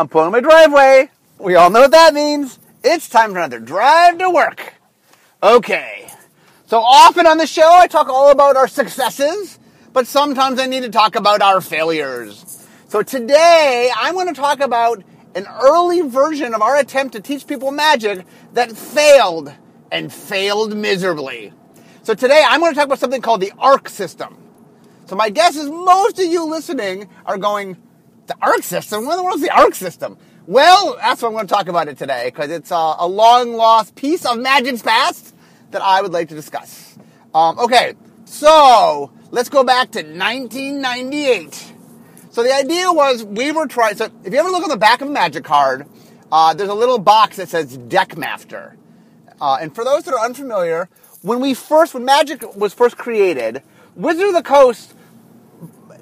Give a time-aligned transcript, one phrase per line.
[0.00, 1.10] I'm pulling my driveway.
[1.38, 2.58] We all know what that means.
[2.82, 4.72] It's time for another drive to work.
[5.42, 6.10] Okay.
[6.68, 9.58] So often on the show, I talk all about our successes,
[9.92, 12.66] but sometimes I need to talk about our failures.
[12.88, 15.04] So today, I'm going to talk about
[15.34, 18.24] an early version of our attempt to teach people magic
[18.54, 19.52] that failed
[19.92, 21.52] and failed miserably.
[22.04, 24.38] So today, I'm going to talk about something called the ARC system.
[25.04, 27.76] So my guess is most of you listening are going,
[28.30, 29.04] the ARC system?
[29.04, 30.16] What in the world is the ARC system?
[30.46, 33.54] Well, that's what I'm going to talk about it today because it's a, a long
[33.54, 35.34] lost piece of magic's past
[35.72, 36.98] that I would like to discuss.
[37.34, 37.94] Um, okay,
[38.24, 41.74] so let's go back to 1998.
[42.30, 43.96] So the idea was we were trying.
[43.96, 45.86] So if you ever look on the back of a magic card,
[46.32, 48.76] uh, there's a little box that says Deckmaster.
[49.40, 50.88] Uh, and for those that are unfamiliar,
[51.22, 53.62] when we first, when Magic was first created,
[53.96, 54.94] Wizard of the Coast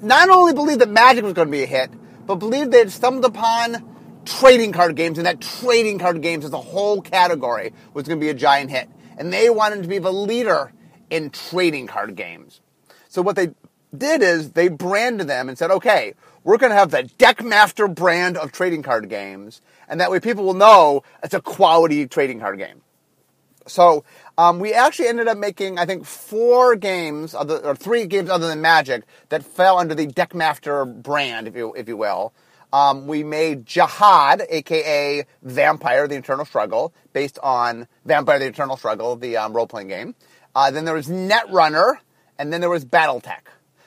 [0.01, 1.89] not only believed that Magic was going to be a hit,
[2.29, 6.53] but believed they had stumbled upon trading card games, and that trading card games as
[6.53, 8.87] a whole category was going to be a giant hit.
[9.17, 10.71] And they wanted to be the leader
[11.09, 12.61] in trading card games.
[13.07, 13.55] So what they
[13.97, 16.13] did is they branded them and said, okay,
[16.43, 20.43] we're going to have the Deckmaster brand of trading card games, and that way people
[20.43, 22.81] will know it's a quality trading card game.
[23.65, 24.03] So
[24.39, 28.47] um, we actually ended up making, I think, four games, other, or three games other
[28.47, 32.33] than Magic that fell under the Deckmaster brand, if you if you will.
[32.71, 39.17] Um, we made Jihad, aka Vampire: The Eternal Struggle, based on Vampire: The Eternal Struggle,
[39.17, 40.15] the um, role-playing game.
[40.55, 41.95] Uh, then there was Netrunner,
[42.37, 43.41] and then there was BattleTech.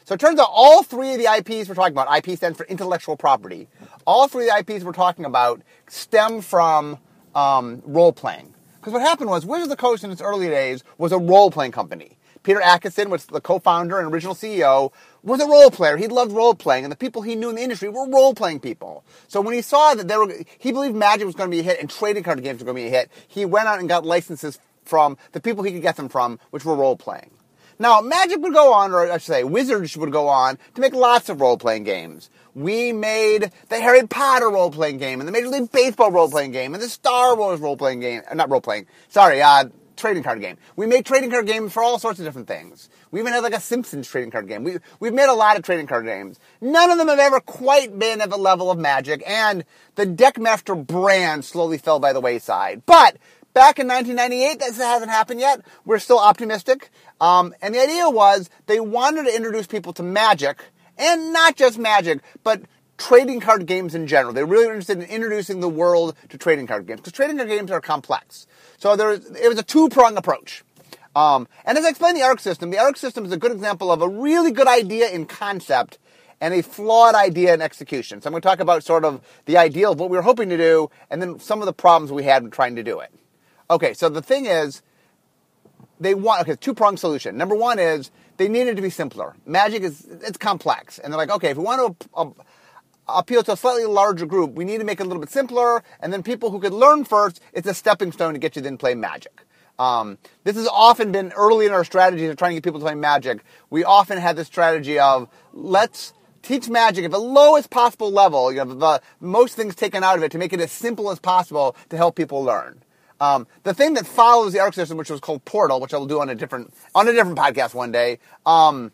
[0.04, 2.66] So it turns out all three of the IPs we're talking about, IP stands for
[2.66, 3.68] intellectual property.
[4.06, 6.98] All three of the IPs we're talking about stem from
[7.34, 8.51] um, role-playing.
[8.82, 11.70] Because what happened was Wizards of the Coast in its early days was a role-playing
[11.70, 12.16] company.
[12.42, 14.90] Peter Adkison was the co-founder and original CEO,
[15.22, 15.96] was a role player.
[15.96, 18.58] He loved role playing, and the people he knew in the industry were role playing
[18.58, 19.04] people.
[19.28, 21.62] So when he saw that there were, he believed Magic was going to be a
[21.62, 23.88] hit and trading card games were going to be a hit, he went out and
[23.88, 27.30] got licenses from the people he could get them from, which were role playing.
[27.78, 30.92] Now, Magic would go on, or I should say, Wizards would go on to make
[30.92, 32.30] lots of role playing games.
[32.54, 36.52] We made the Harry Potter role playing game, and the Major League Baseball role playing
[36.52, 38.22] game, and the Star Wars role playing game.
[38.34, 39.64] Not role playing, sorry, uh,
[39.96, 40.58] trading card game.
[40.76, 42.90] We made trading card games for all sorts of different things.
[43.10, 44.64] We even had like a Simpsons trading card game.
[44.64, 46.38] We, we've made a lot of trading card games.
[46.60, 49.64] None of them have ever quite been at the level of Magic, and
[49.94, 52.82] the Deckmaster brand slowly fell by the wayside.
[52.84, 53.16] But
[53.54, 55.60] back in 1998, that hasn't happened yet.
[55.84, 56.90] We're still optimistic.
[57.20, 60.64] Um, and the idea was they wanted to introduce people to Magic,
[61.02, 62.62] and not just Magic, but
[62.96, 64.32] trading card games in general.
[64.32, 67.70] They're really interested in introducing the world to trading card games because trading card games
[67.70, 68.46] are complex.
[68.78, 70.62] So there, it was a two-prong approach.
[71.14, 73.90] Um, and as I explained the ARC system, the ARC system is a good example
[73.90, 75.98] of a really good idea in concept
[76.40, 78.20] and a flawed idea in execution.
[78.20, 80.48] So I'm going to talk about sort of the ideal of what we were hoping
[80.48, 83.12] to do and then some of the problems we had in trying to do it.
[83.70, 84.82] Okay, so the thing is,
[86.00, 87.36] they want, okay, two-pronged solution.
[87.36, 89.34] Number one is they needed to be simpler.
[89.46, 90.98] Magic is, it's complex.
[90.98, 92.34] And they're like, okay, if we want to
[93.08, 95.82] appeal to a slightly larger group, we need to make it a little bit simpler,
[96.00, 98.78] and then people who could learn first, it's a stepping stone to get you then
[98.78, 99.44] play Magic.
[99.78, 102.84] Um, this has often been early in our strategies of trying to get people to
[102.84, 103.42] play Magic.
[103.70, 108.64] We often had the strategy of let's teach Magic at the lowest possible level, you
[108.64, 111.74] know, the most things taken out of it to make it as simple as possible
[111.88, 112.81] to help people learn.
[113.22, 116.06] Um, the thing that follows the ARC system, which was called Portal, which I will
[116.06, 118.90] do on a different on a different podcast one day, um,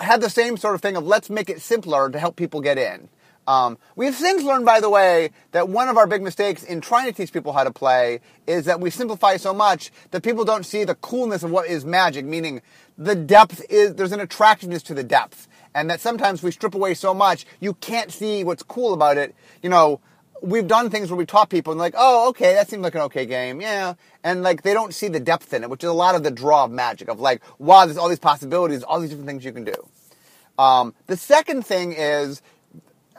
[0.00, 2.78] had the same sort of thing of let's make it simpler to help people get
[2.78, 3.10] in.
[3.46, 7.04] Um, we've since learned, by the way, that one of our big mistakes in trying
[7.04, 10.64] to teach people how to play is that we simplify so much that people don't
[10.64, 12.62] see the coolness of what is magic, meaning
[12.96, 15.48] the depth is, there's an attractiveness to the depth.
[15.74, 19.34] And that sometimes we strip away so much, you can't see what's cool about it.
[19.62, 20.00] You know,
[20.42, 23.02] we've done things where we taught people and like, oh, okay, that seems like an
[23.02, 23.94] okay game, yeah.
[24.24, 26.30] And like they don't see the depth in it, which is a lot of the
[26.30, 29.52] draw of magic of like, wow, there's all these possibilities, all these different things you
[29.52, 29.88] can do.
[30.58, 32.42] Um, the second thing is,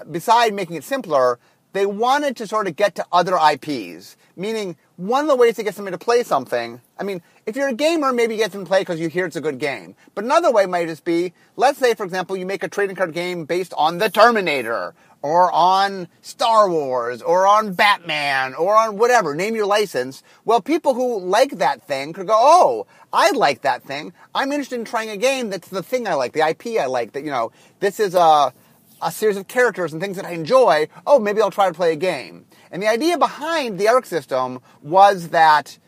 [0.09, 1.39] beside making it simpler,
[1.73, 4.17] they wanted to sort of get to other IPs.
[4.35, 7.69] Meaning, one of the ways to get somebody to play something, I mean, if you're
[7.69, 9.95] a gamer, maybe you get them to play because you hear it's a good game.
[10.13, 13.13] But another way might just be, let's say, for example, you make a trading card
[13.13, 19.33] game based on the Terminator, or on Star Wars, or on Batman, or on whatever,
[19.33, 20.23] name your license.
[20.43, 24.11] Well, people who like that thing could go, oh, I like that thing.
[24.35, 27.13] I'm interested in trying a game that's the thing I like, the IP I like,
[27.13, 28.53] that, you know, this is a,
[29.01, 30.89] a series of characters and things that I enjoy.
[31.07, 32.45] Oh, maybe I'll try to play a game.
[32.71, 35.79] And the idea behind the ARC system was that,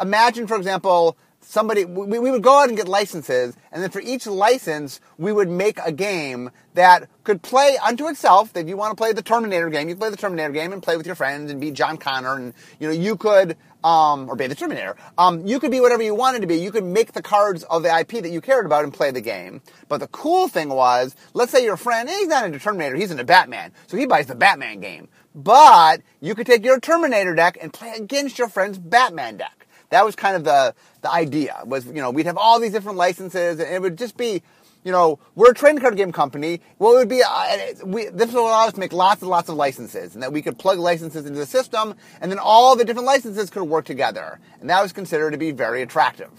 [0.00, 4.00] imagine, for example, somebody we, we would go out and get licenses and then for
[4.00, 8.52] each license we would make a game that could play unto itself.
[8.52, 10.96] That you want to play the terminator game you play the terminator game and play
[10.96, 14.48] with your friends and be john connor and you know you could um, or be
[14.48, 14.96] the terminator.
[15.16, 16.56] Um, you could be whatever you wanted to be.
[16.56, 19.20] You could make the cards of the ip that you cared about and play the
[19.20, 19.62] game.
[19.88, 23.24] But the cool thing was let's say your friend he's not into terminator he's into
[23.24, 25.08] batman so he buys the batman game.
[25.34, 30.04] But you could take your terminator deck and play against your friend's batman deck that
[30.04, 33.58] was kind of the the idea was you know we'd have all these different licenses
[33.60, 34.42] and it would just be
[34.84, 36.60] you know we're a trading card game company.
[36.78, 39.48] Well, it would be uh, we, this would allow us to make lots and lots
[39.48, 42.84] of licenses, and that we could plug licenses into the system, and then all the
[42.84, 46.30] different licenses could work together, and that was considered to be very attractive.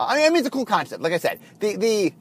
[0.00, 1.02] Uh, I mean, I mean, it's a cool concept.
[1.02, 2.14] Like I said, the the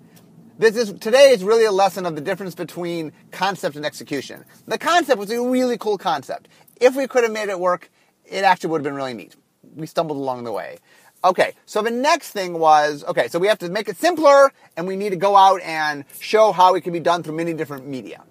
[0.60, 4.46] this is today is really a lesson of the difference between concept and execution.
[4.68, 6.50] The concept was a really cool concept.
[6.80, 7.90] If we could have made it work,
[8.26, 9.36] it actually would have been really neat
[9.76, 10.80] we stumbled along the way.
[11.26, 14.86] Okay, so the next thing was okay, so we have to make it simpler and
[14.86, 17.88] we need to go out and show how it can be done through many different
[17.88, 18.24] media.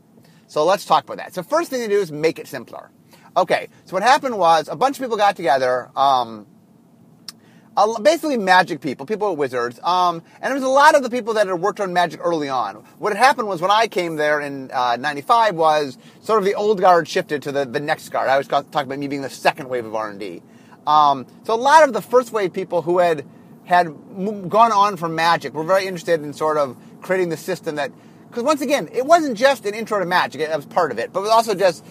[0.47, 1.33] So let's talk about that.
[1.33, 2.91] So first thing to do is make it simpler.
[3.35, 6.47] Okay, so what happened was a bunch of people got together, um,
[8.03, 11.47] basically magic people, people wizards, um, and there was a lot of the people that
[11.47, 12.85] had worked on magic early on.
[12.99, 16.55] What had happened was when I came there in uh, 95 was sort of the
[16.55, 18.29] old guard shifted to the, the next guard.
[18.29, 20.43] I was talking about me being the second wave of R&D.
[20.87, 23.25] Um, so a lot of the first wave people who had
[23.65, 23.87] had
[24.49, 27.93] gone on from Magic were very interested in sort of creating the system that,
[28.29, 31.13] because once again, it wasn't just an intro to Magic; it was part of it,
[31.13, 31.85] but it was also just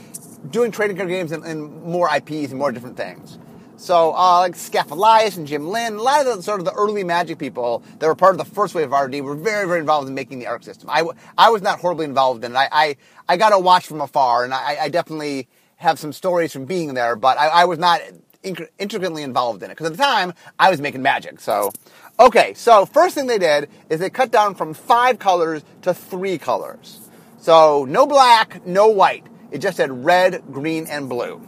[0.49, 3.37] doing trading card games and, and more IPs and more different things.
[3.77, 6.73] So, uh, like Skaff Elias and Jim Lin, a lot of the sort of the
[6.73, 9.79] early Magic people that were part of the first wave of RD were very, very
[9.79, 10.87] involved in making the ARC system.
[10.87, 11.03] I,
[11.35, 12.55] I was not horribly involved in it.
[12.55, 12.95] I, I,
[13.27, 15.47] I got to watch from afar, and I, I definitely
[15.77, 18.01] have some stories from being there, but I, I was not
[18.43, 19.73] intricately involved in it.
[19.73, 21.39] Because at the time, I was making magic.
[21.39, 21.71] So,
[22.19, 26.37] okay, so first thing they did is they cut down from five colors to three
[26.37, 26.99] colors.
[27.39, 29.25] So, no black, no white.
[29.51, 31.41] It just had red, green, and blue.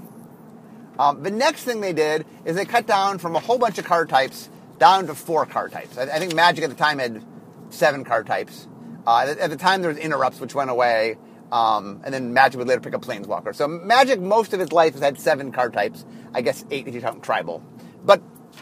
[1.00, 3.86] Um, the next thing they did is they cut down from a whole bunch of
[3.86, 5.98] card types down to four card types.
[5.98, 7.24] I, I think Magic at the time had
[7.70, 8.68] seven card types.
[9.06, 11.18] Uh, at the time, there was interrupts, which went away.
[11.52, 13.56] Um, and then Magic would later pick up Planeswalker.
[13.56, 16.06] So Magic, most of its life, has had seven card types.
[16.34, 17.64] I guess eight if you count Tribal.
[18.04, 18.22] But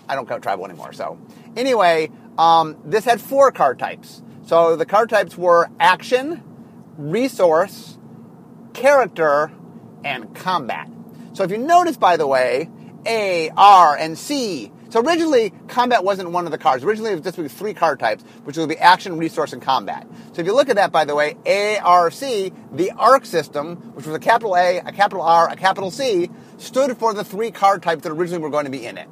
[0.10, 0.94] I don't count Tribal anymore.
[0.94, 1.20] So
[1.56, 4.22] anyway, um, this had four card types.
[4.46, 6.44] So the card types were Action,
[6.98, 7.98] Resource,
[8.74, 9.52] Character,
[10.04, 10.90] and Combat.
[11.34, 12.70] So if you notice, by the way,
[13.06, 16.84] A, R, and C so originally, combat wasn't one of the cards.
[16.84, 20.06] Originally, it was just be three card types, which would be action, resource, and combat.
[20.34, 21.38] So if you look at that, by the way,
[21.82, 26.30] ARC, the ARC system, which was a capital A, a capital R, a capital C,
[26.58, 29.08] stood for the three card types that originally were going to be in it.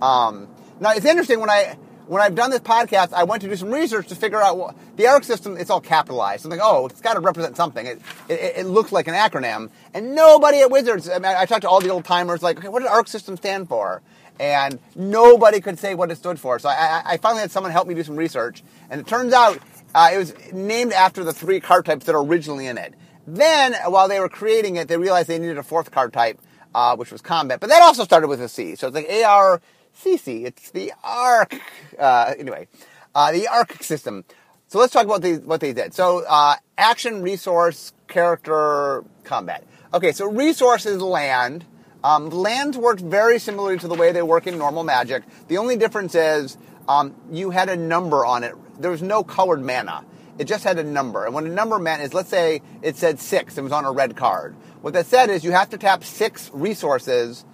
[0.00, 0.48] Um,
[0.80, 1.76] now it's interesting when I
[2.06, 4.74] when I've done this podcast, I went to do some research to figure out well,
[4.96, 5.58] the ARC system.
[5.58, 6.46] It's all capitalized.
[6.46, 7.86] I'm like, oh, it's got to represent something.
[7.86, 11.08] It, it, it, looks like an acronym, and nobody at Wizards.
[11.08, 13.36] I, mean, I talked to all the old timers, like, okay, what does ARC system
[13.36, 14.00] stand for?
[14.40, 16.58] And nobody could say what it stood for.
[16.58, 19.58] So I, I finally had someone help me do some research, and it turns out
[19.94, 22.94] uh, it was named after the three card types that are originally in it.
[23.26, 26.40] Then, while they were creating it, they realized they needed a fourth card type,
[26.74, 27.60] uh, which was combat.
[27.60, 29.60] But that also started with a C, so it's like A R
[29.92, 30.44] C C.
[30.44, 31.60] It's the ARC.
[31.98, 32.68] Uh, anyway,
[33.14, 34.24] uh, the ARC system.
[34.68, 35.94] So let's talk about the, what they did.
[35.94, 39.64] So uh, action, resource, character, combat.
[39.92, 41.64] Okay, so resource is land.
[42.04, 45.24] Um, lands worked very similarly to the way they work in normal magic.
[45.48, 46.56] The only difference is
[46.88, 48.54] um, you had a number on it.
[48.80, 50.04] There was no colored mana.
[50.38, 51.24] It just had a number.
[51.24, 53.90] And what a number meant is, let's say it said six, it was on a
[53.90, 54.54] red card.
[54.80, 57.44] What that said is you have to tap six resources,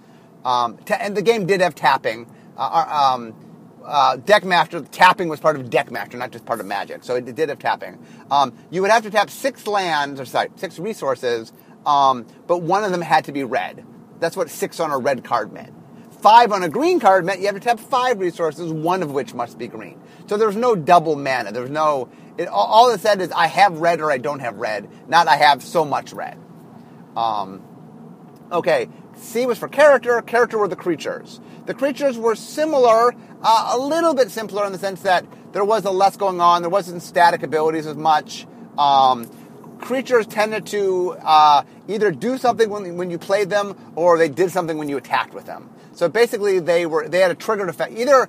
[0.43, 2.27] um, and the game did have tapping.
[2.55, 3.35] Uh, uh um,
[3.83, 7.49] uh, Deckmaster, tapping was part of Deckmaster, not just part of Magic, so it, did
[7.49, 7.99] have tapping.
[8.31, 11.51] Um, you would have to tap six lands, or sorry, six resources,
[11.85, 13.85] um, but one of them had to be red.
[14.19, 15.73] That's what six on a red card meant.
[16.21, 19.33] Five on a green card meant you have to tap five resources, one of which
[19.33, 19.99] must be green.
[20.27, 21.51] So there's no double mana.
[21.51, 24.89] There's no, it, all it said is I have red or I don't have red,
[25.07, 26.37] not I have so much red.
[27.15, 27.61] Um,
[28.51, 30.21] okay, C was for character.
[30.21, 31.39] Character were the creatures.
[31.65, 35.85] The creatures were similar, uh, a little bit simpler in the sense that there was
[35.85, 36.61] a less going on.
[36.61, 38.47] There wasn't static abilities as much.
[38.77, 39.29] Um,
[39.79, 44.51] creatures tended to uh, either do something when, when you played them or they did
[44.51, 45.69] something when you attacked with them.
[45.93, 47.93] So basically, they were they had a triggered effect.
[47.93, 48.27] Either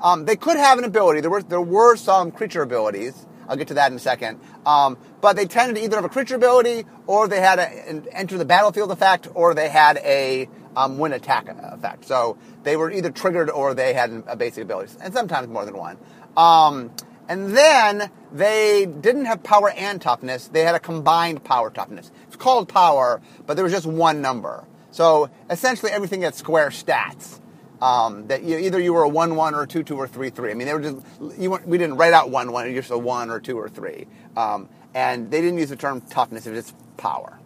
[0.00, 1.20] um, they could have an ability.
[1.20, 3.26] There were there were some creature abilities.
[3.48, 4.40] I'll get to that in a second.
[4.64, 8.38] Um, but they tended to either have a creature ability, or they had an enter
[8.38, 11.74] the battlefield effect, or they had a um, win attack effect.
[11.74, 12.04] effect.
[12.06, 15.76] So they were either triggered or they had a basic ability, and sometimes more than
[15.76, 15.96] one.
[16.36, 16.90] Um,
[17.28, 20.48] and then they didn't have power and toughness.
[20.48, 22.10] They had a combined power toughness.
[22.26, 24.64] It's called power, but there was just one number.
[24.90, 27.40] So essentially everything had square stats.
[27.80, 30.30] Um, that you, either you were a one one or a two two or three
[30.30, 30.50] three.
[30.50, 32.64] I mean, they were just we didn't write out one one.
[32.64, 34.06] You're just a one or two or three.
[34.34, 36.46] Um, and they didn't use the term toughness.
[36.46, 37.38] It was just power.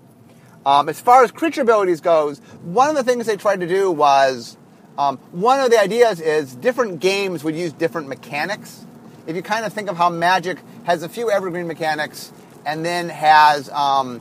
[0.64, 3.90] Um, as far as creature abilities goes, one of the things they tried to do
[3.90, 4.56] was
[4.99, 8.87] um, one of the ideas is different games would use different mechanics.
[9.27, 12.33] If you kind of think of how Magic has a few evergreen mechanics
[12.65, 14.21] and then has um,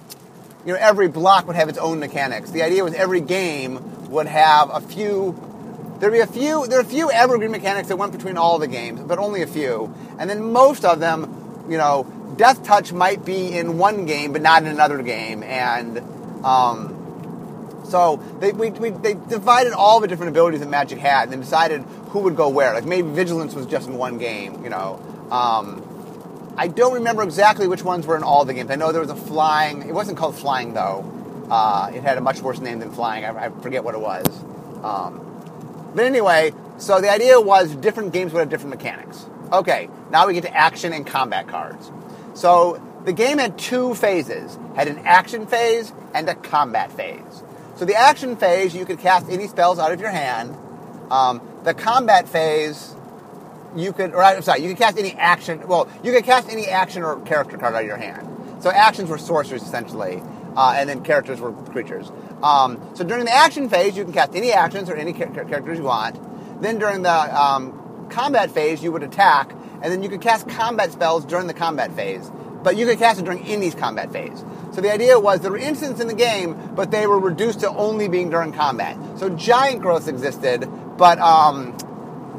[0.65, 2.51] you know every block would have its own mechanics.
[2.51, 5.36] The idea was every game would have a few
[6.00, 6.65] There'd be a few.
[6.65, 9.48] There are a few evergreen mechanics that went between all the games, but only a
[9.48, 9.94] few.
[10.18, 14.41] And then most of them, you know, Death Touch might be in one game, but
[14.41, 15.44] not in another game.
[15.44, 15.98] And
[16.46, 16.99] um,
[17.89, 21.39] so they we, we, they divided all the different abilities that Magic had, and then
[21.41, 22.74] decided who would go where.
[22.74, 25.01] Like maybe Vigilance was just in one game, you know.
[25.31, 25.86] Um,
[26.58, 28.69] I don't remember exactly which ones were in all the games.
[28.69, 29.84] I know there was a flying.
[29.88, 31.05] It wasn't called flying though.
[31.50, 33.25] Uh, it had a much worse name than flying.
[33.25, 34.25] I, I forget what it was.
[34.84, 39.25] Um, but anyway, so the idea was different games would have different mechanics.
[39.51, 41.91] Okay, now we get to action and combat cards.
[42.36, 47.43] So the game had two phases, had an action phase and a combat phase.
[47.79, 50.53] So the action phase, you could cast any spells out of your hand.
[51.09, 52.93] Um, the combat phase,
[53.74, 55.65] you could, or I'm sorry, you could cast any action.
[55.65, 58.62] Well, you could cast any action or character card out of your hand.
[58.62, 60.21] So actions were sorceries essentially,
[60.57, 62.12] uh, and then characters were creatures.
[62.43, 65.77] Um, so during the action phase, you can cast any actions or any char- characters
[65.77, 66.62] you want.
[66.62, 70.91] Then during the um, combat phase, you would attack, and then you could cast combat
[70.91, 72.29] spells during the combat phase.
[72.62, 74.43] But you could cast it during any combat phase.
[74.71, 77.69] So the idea was there were instants in the game, but they were reduced to
[77.69, 78.97] only being during combat.
[79.17, 81.75] So giant growth existed, but um,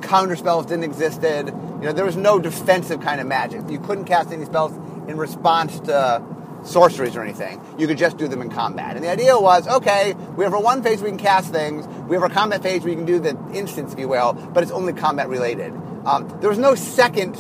[0.03, 1.47] counter spells didn't existed.
[1.47, 3.69] You know, there was no defensive kind of magic.
[3.69, 4.73] You couldn't cast any spells
[5.09, 6.23] in response to
[6.63, 7.61] sorceries or anything.
[7.79, 8.97] You could just do them in combat.
[8.97, 11.87] And the idea was, okay, we have our one phase where we can cast things.
[12.09, 14.63] We have our combat phase where you can do the instants, if you will, but
[14.63, 15.73] it's only combat related.
[16.05, 17.35] Um, there was no second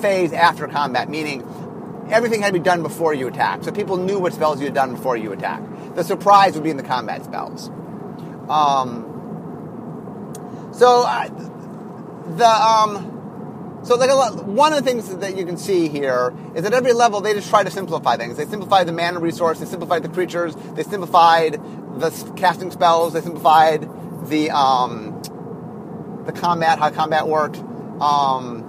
[0.00, 1.42] phase after combat, meaning
[2.10, 3.64] everything had to be done before you attack.
[3.64, 5.62] So people knew what spells you had done before you attack.
[5.94, 7.68] The surprise would be in the combat spells.
[8.48, 9.08] Um,
[10.72, 11.28] so uh,
[12.36, 16.64] the um, so like lot, one of the things that you can see here is
[16.64, 18.36] at every level they just try to simplify things.
[18.36, 21.54] They simplified the mana resource, they simplified the creatures, they simplified
[21.98, 23.88] the casting spells, they simplified
[24.28, 25.20] the um,
[26.24, 27.58] the combat, how combat worked.
[28.00, 28.61] Um,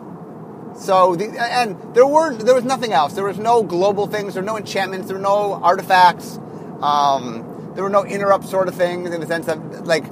[0.76, 3.14] so the, and there were there was nothing else.
[3.14, 4.34] There was no global things.
[4.34, 5.08] There were no enchantments.
[5.08, 6.40] There were no artifacts.
[6.82, 10.06] Um, there were no interrupt sort of things in the sense of like.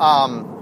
[0.00, 0.52] Um,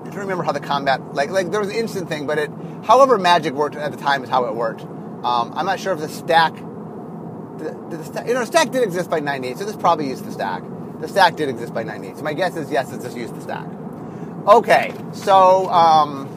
[0.00, 2.50] I don't remember how the combat like like there was an instant thing, but it
[2.84, 4.82] however magic worked at the time is how it worked.
[4.82, 9.08] Um, I'm not sure if the stack, the, the stack, you know, stack did exist
[9.08, 10.64] by 98, so this probably used the stack.
[10.98, 13.40] The stack did exist by 98, so my guess is yes, it's just used the
[13.40, 13.66] stack.
[14.48, 16.28] Okay, so um,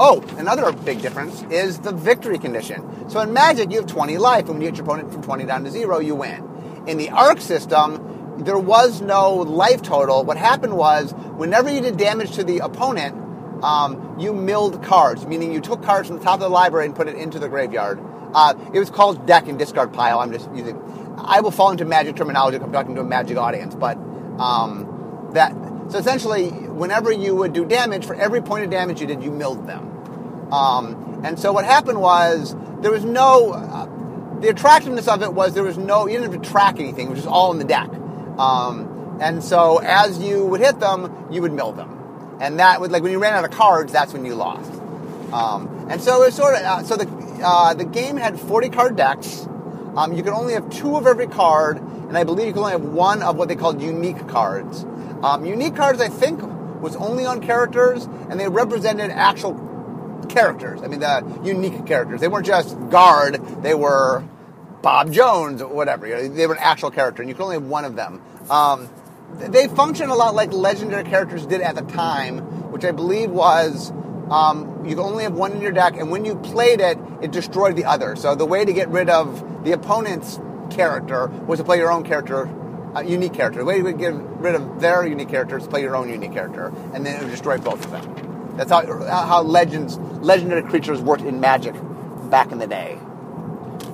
[0.00, 3.08] oh, another big difference is the victory condition.
[3.10, 5.44] So in Magic, you have 20 life, and when you hit your opponent from 20
[5.44, 6.84] down to zero, you win.
[6.86, 10.24] In the Arc system, there was no life total.
[10.24, 13.14] What happened was, whenever you did damage to the opponent,
[13.62, 16.96] um, you milled cards, meaning you took cards from the top of the library and
[16.96, 18.00] put it into the graveyard.
[18.32, 20.20] Uh, it was called deck and discard pile.
[20.20, 20.80] I'm just using.
[21.18, 23.98] I will fall into magic terminology if I'm talking to a magic audience, but
[24.38, 25.52] um, that.
[25.90, 29.30] So essentially, whenever you would do damage, for every point of damage you did, you
[29.30, 29.89] milled them.
[30.52, 33.52] Um, and so what happened was there was no.
[33.52, 33.86] Uh,
[34.40, 36.06] the attractiveness of it was there was no.
[36.06, 37.08] You didn't have to track anything.
[37.08, 37.90] It was just all in the deck.
[38.38, 42.38] Um, and so as you would hit them, you would mill them.
[42.40, 44.72] And that would, like, when you ran out of cards, that's when you lost.
[45.30, 47.06] Um, and so it was sort of, uh, so the,
[47.44, 49.46] uh, the game had 40 card decks.
[49.94, 52.72] Um, you could only have two of every card, and I believe you could only
[52.72, 54.84] have one of what they called unique cards.
[55.22, 56.40] Um, unique cards, I think,
[56.80, 59.52] was only on characters, and they represented actual
[60.28, 60.82] characters.
[60.82, 62.20] I mean, the unique characters.
[62.20, 64.24] They weren't just guard, they were
[64.82, 66.28] Bob Jones or whatever.
[66.28, 68.22] They were an actual character, and you could only have one of them.
[68.48, 68.88] Um,
[69.34, 72.38] they function a lot like legendary characters did at the time,
[72.72, 73.92] which I believe was
[74.30, 77.32] um, you could only have one in your deck, and when you played it, it
[77.32, 78.14] destroyed the other.
[78.14, 80.38] So the way to get rid of the opponent's
[80.70, 82.48] character was to play your own character,
[82.94, 83.58] uh, unique character.
[83.58, 86.72] The way to get rid of their unique character is play your own unique character,
[86.94, 88.29] and then it would destroy both of them.
[88.60, 91.74] That's how how legends, legendary creatures worked in Magic
[92.28, 92.98] back in the day.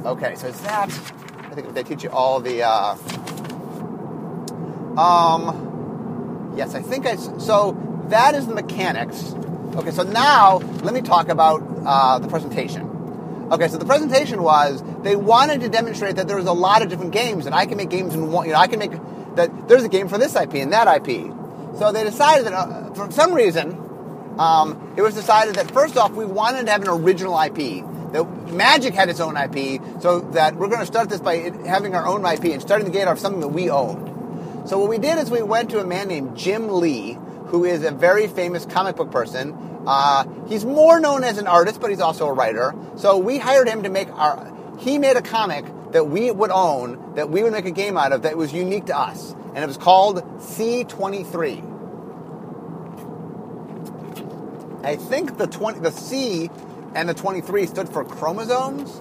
[0.05, 0.91] Okay, so is that.
[1.39, 2.65] I think they teach you all the.
[2.65, 2.97] Uh,
[5.01, 5.67] um,
[6.57, 7.15] Yes, I think I.
[7.15, 7.77] So
[8.09, 9.35] that is the mechanics.
[9.77, 13.49] Okay, so now let me talk about uh, the presentation.
[13.53, 16.89] Okay, so the presentation was they wanted to demonstrate that there was a lot of
[16.89, 18.47] different games, and I can make games in one.
[18.47, 18.93] You know, I can make
[19.37, 19.69] that.
[19.69, 21.31] There's a game for this IP and that IP.
[21.79, 23.86] So they decided that uh, for some reason,
[24.39, 27.85] um, it was decided that first off, we wanted to have an original IP.
[28.13, 31.95] That Magic had its own IP, so that we're going to start this by having
[31.95, 34.69] our own IP and starting the gate off something that we owned.
[34.69, 37.85] So what we did is we went to a man named Jim Lee, who is
[37.85, 39.57] a very famous comic book person.
[39.87, 42.75] Uh, he's more known as an artist, but he's also a writer.
[42.97, 44.53] So we hired him to make our.
[44.81, 48.13] He made a comic that we would own, that we would make a game out
[48.13, 51.76] of, that was unique to us, and it was called C23.
[54.87, 56.49] I think the 20, the C
[56.95, 58.97] and the 23 stood for chromosomes.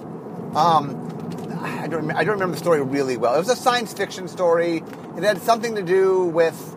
[0.56, 3.36] Um, I don't, I don't remember the story really well.
[3.36, 4.82] It was a science fiction story.
[5.16, 6.76] It had something to do with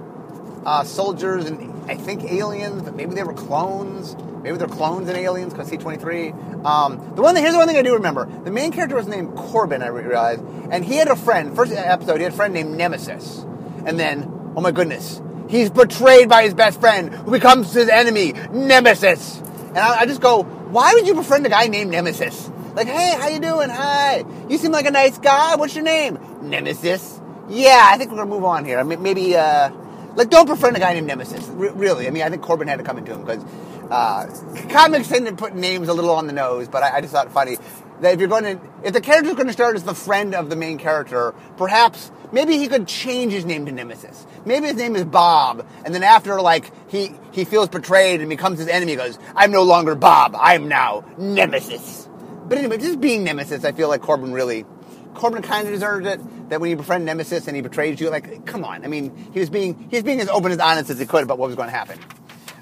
[0.63, 4.15] uh, soldiers and I think aliens, but maybe they were clones.
[4.43, 6.63] Maybe they're clones and aliens because C23.
[6.63, 8.27] Um, the one here's the one thing I do remember.
[8.43, 11.55] The main character was named Corbin, I realized, and he had a friend.
[11.55, 13.39] First episode, he had a friend named Nemesis,
[13.87, 18.33] and then, oh my goodness, he's betrayed by his best friend, who becomes his enemy,
[18.51, 19.39] Nemesis.
[19.69, 22.49] And I, I just go, why would you befriend a guy named Nemesis?
[22.75, 23.69] Like, hey, how you doing?
[23.69, 25.55] Hi, you seem like a nice guy.
[25.55, 26.19] What's your name?
[26.41, 27.19] Nemesis.
[27.49, 28.79] Yeah, I think we're gonna move on here.
[28.79, 29.71] I mean, maybe, uh,
[30.15, 31.45] like, don't befriend a guy named Nemesis.
[31.47, 33.43] Re- really, I mean, I think Corbin had to come into him because
[33.89, 34.27] uh,
[34.69, 36.67] comics tend to put names a little on the nose.
[36.67, 37.57] But I, I just thought it funny
[38.01, 40.49] that if you're going to, if the character's going to start as the friend of
[40.49, 44.25] the main character, perhaps maybe he could change his name to Nemesis.
[44.45, 48.59] Maybe his name is Bob, and then after like he he feels betrayed and becomes
[48.59, 50.35] his enemy, goes, "I'm no longer Bob.
[50.39, 52.07] I'm now Nemesis."
[52.47, 54.65] But anyway, just being Nemesis, I feel like Corbin really.
[55.13, 56.49] Corbin kind of deserved it.
[56.49, 58.83] That when you befriend Nemesis and he betrays you, like, come on.
[58.83, 61.23] I mean, he was being he was being as open as honest as he could
[61.23, 61.99] about what was going to happen.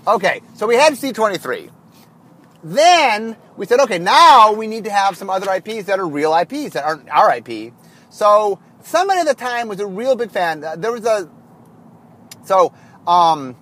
[0.07, 1.69] Okay, so we had C23.
[2.63, 6.35] Then we said, okay, now we need to have some other IPs that are real
[6.35, 7.73] IPs that aren't our IP.
[8.09, 10.63] So somebody at the time was a real big fan.
[10.63, 11.29] Uh, There was a
[12.43, 12.73] so
[13.05, 13.53] um,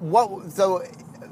[0.00, 0.82] what so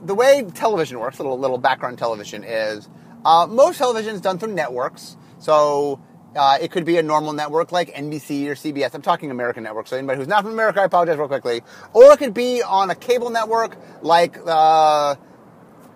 [0.03, 2.89] the way television works, a little little background television is
[3.25, 5.17] uh, most television is done through networks.
[5.39, 6.01] So
[6.37, 8.95] uh, it could be a normal network like NBC or CBS.
[8.95, 9.91] I'm talking American networks.
[9.91, 11.63] So anybody who's not from America, I apologize real quickly.
[11.93, 15.17] Or it could be on a cable network like uh,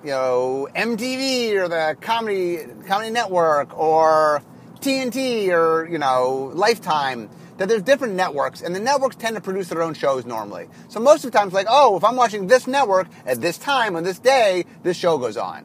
[0.03, 4.43] you know MTV or the Comedy Comedy Network or
[4.81, 7.31] TNT or you know Lifetime.
[7.59, 10.69] That there's different networks, and the networks tend to produce their own shows normally.
[10.89, 13.95] So most of the times, like, oh, if I'm watching this network at this time
[13.95, 15.65] on this day, this show goes on.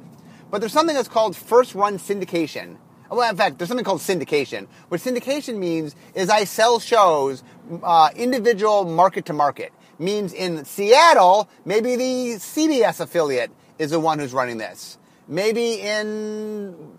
[0.52, 2.76] But there's something that's called first run syndication.
[3.10, 4.68] Well, in fact, there's something called syndication.
[4.90, 7.42] What syndication means is I sell shows
[7.82, 9.72] uh, individual market to market.
[9.98, 14.98] Means in Seattle, maybe the CBS affiliate is the one who's running this.
[15.28, 16.98] Maybe in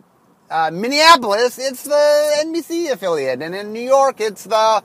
[0.50, 4.82] uh, Minneapolis, it's the NBC affiliate, and in New York, it's the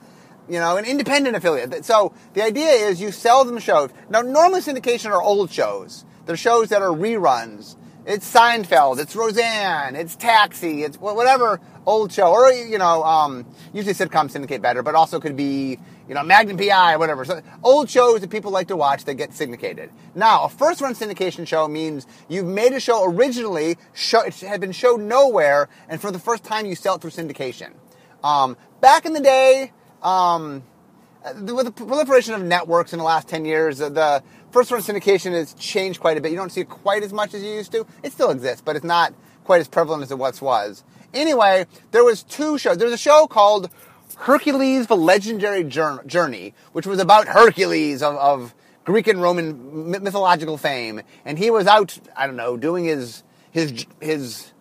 [0.48, 1.86] you know an independent affiliate.
[1.86, 3.92] So the idea is you sell them shows.
[4.10, 6.06] Now, normally syndication are old shows.
[6.26, 7.76] They're shows that are reruns.
[8.06, 13.94] It's Seinfeld, it's Roseanne, it's Taxi, it's whatever old show, or you know, um, usually
[13.94, 17.26] sitcoms syndicate better, but also could be you know Magnum PI, or whatever.
[17.26, 19.90] So old shows that people like to watch that get syndicated.
[20.16, 24.62] Now, a first run syndication show means you've made a show originally, show, it had
[24.62, 27.74] been showed nowhere, and for the first time you sell it through syndication.
[28.24, 30.64] Um, back in the day, um,
[31.42, 35.54] with the proliferation of networks in the last 10 years, the first run syndication has
[35.54, 36.32] changed quite a bit.
[36.32, 37.86] You don't see it quite as much as you used to.
[38.04, 39.14] It still exists, but it's not
[39.44, 40.84] quite as prevalent as it once was.
[41.14, 42.78] Anyway, there was two shows.
[42.78, 43.70] There was a show called
[44.16, 51.02] Hercules, the Legendary Journey, which was about Hercules of, of Greek and Roman mythological fame.
[51.26, 54.54] And he was out, I don't know, doing his, his, his,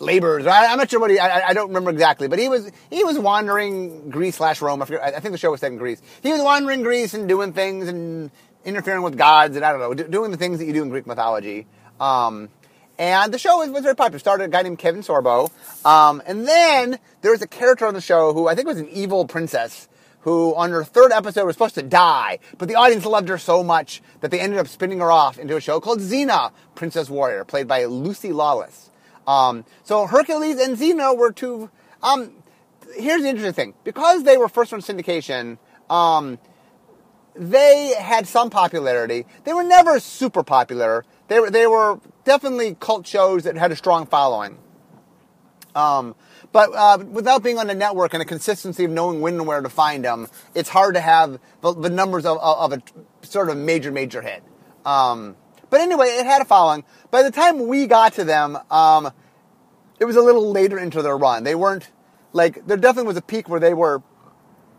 [0.00, 0.46] labors.
[0.46, 1.18] I, I'm not sure what he.
[1.18, 4.80] I, I don't remember exactly, but he was he was wandering Greece slash Rome.
[4.80, 6.00] I, forget, I think the show was set in Greece.
[6.22, 8.30] He was wandering Greece and doing things and
[8.64, 10.88] interfering with gods and I don't know, do, doing the things that you do in
[10.88, 11.66] Greek mythology.
[11.98, 12.48] Um,
[13.00, 14.18] and the show was, was very popular.
[14.18, 15.50] Started a guy named Kevin Sorbo,
[15.86, 18.90] um, and then there was a character on the show who I think was an
[18.90, 19.88] evil princess.
[20.24, 23.64] Who, on her third episode, was supposed to die, but the audience loved her so
[23.64, 27.46] much that they ended up spinning her off into a show called Xena, Princess Warrior,
[27.46, 28.90] played by Lucy Lawless.
[29.26, 31.70] Um, so Hercules and Xena were two.
[32.02, 32.34] Um,
[32.96, 35.56] here's the interesting thing: because they were first run syndication,
[35.88, 36.38] um,
[37.34, 39.24] they had some popularity.
[39.44, 41.06] They were never super popular.
[41.30, 44.58] They were they were definitely cult shows that had a strong following.
[45.76, 46.16] Um,
[46.50, 49.60] but uh, without being on the network and a consistency of knowing when and where
[49.60, 52.82] to find them, it's hard to have the, the numbers of, of, a
[53.22, 54.42] sort of major, major hit.
[54.84, 55.36] Um,
[55.70, 56.82] but anyway, it had a following.
[57.12, 59.12] By the time we got to them, um,
[60.00, 61.44] it was a little later into their run.
[61.44, 61.88] They weren't
[62.32, 64.02] like there definitely was a peak where they were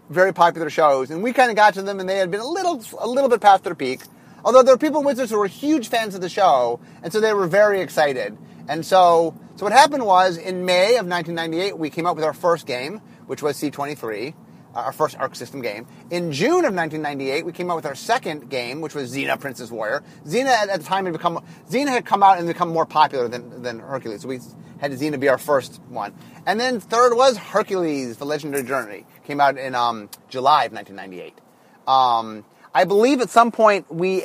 [0.10, 2.46] very popular shows, and we kind of got to them, and they had been a
[2.46, 4.02] little a little bit past their peak.
[4.44, 7.20] Although there were people in Wizards who were huge fans of the show, and so
[7.20, 8.38] they were very excited.
[8.68, 12.34] And so, so what happened was in May of 1998, we came up with our
[12.34, 14.34] first game, which was C23,
[14.74, 15.86] uh, our first Arc System game.
[16.10, 19.70] In June of 1998, we came out with our second game, which was Xena Princess
[19.70, 20.04] Warrior.
[20.26, 23.28] Xena at, at the time had become Xena had come out and become more popular
[23.28, 24.22] than, than Hercules.
[24.22, 24.40] So we
[24.80, 26.14] had Xena be our first one.
[26.46, 29.06] And then third was Hercules: The Legendary Journey.
[29.26, 31.40] Came out in um, July of 1998.
[31.88, 34.24] Um, I believe at some point we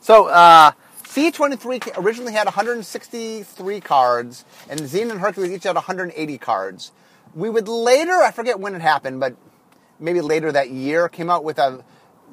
[0.00, 0.72] so uh,
[1.04, 6.92] C23 originally had 163 cards, and Xena and Hercules each had 180 cards.
[7.34, 9.34] We would later, I forget when it happened, but
[9.98, 11.84] maybe later that year, came out with a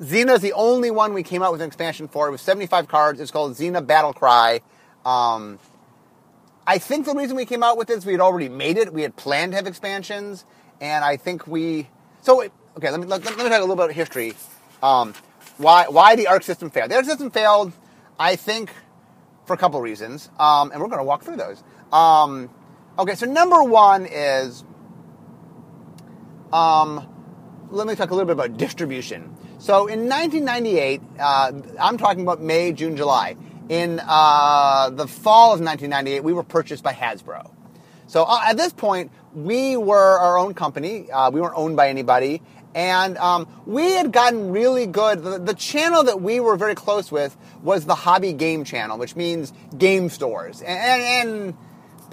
[0.02, 2.28] Xena is the only one we came out with an expansion for.
[2.28, 3.20] It was 75 cards.
[3.20, 4.62] It's called Xena Battle Cry.
[5.06, 5.60] Um,
[6.66, 8.94] I think the reason we came out with this, we had already made it.
[8.94, 10.46] We had planned to have expansions,
[10.82, 11.90] and I think we.
[12.22, 12.42] So
[12.78, 14.34] okay, let me let, let me talk a little bit about history.
[14.82, 15.14] Um,
[15.58, 16.92] why why the arc system failed?
[16.92, 17.74] The arc system failed,
[18.20, 18.72] I think,
[19.46, 21.64] for a couple reasons, um, and we're going to walk through those.
[21.92, 22.50] Um,
[22.98, 24.64] okay, so number one is,
[26.52, 27.08] um,
[27.70, 29.36] let me talk a little bit about distribution.
[29.60, 33.38] So in 1998, uh, I'm talking about May, June, July
[33.70, 37.52] in uh, the fall of 1998, we were purchased by Hasbro.
[38.08, 41.10] So uh, at this point, we were our own company.
[41.10, 42.42] Uh, we weren't owned by anybody.
[42.76, 45.24] And um, we had gotten really good.
[45.24, 49.16] The, the, channel that we were very close with was the hobby game channel, which
[49.16, 51.58] means game stores and, and, and